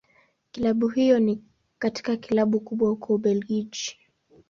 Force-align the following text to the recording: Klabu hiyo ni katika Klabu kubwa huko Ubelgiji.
Klabu 0.51 0.87
hiyo 0.87 1.19
ni 1.19 1.43
katika 1.79 2.17
Klabu 2.17 2.59
kubwa 2.59 2.89
huko 2.89 3.13
Ubelgiji. 3.15 3.97